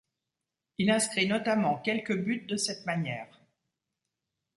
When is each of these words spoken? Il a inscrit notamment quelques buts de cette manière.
Il 0.79 0.89
a 0.89 0.95
inscrit 0.95 1.27
notamment 1.27 1.77
quelques 1.77 2.17
buts 2.17 2.47
de 2.47 2.57
cette 2.57 2.87
manière. 2.87 3.39